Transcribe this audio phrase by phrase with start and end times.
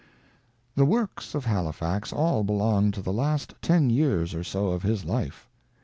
[0.73, 5.05] The works of Halifax all belong to the last ten years or so of his
[5.05, 5.47] life.